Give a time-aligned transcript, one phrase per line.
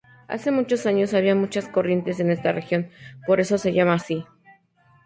[0.27, 2.89] Hace muchos años, había muchas corrientes en esta región,
[3.27, 4.25] por eso se llama así.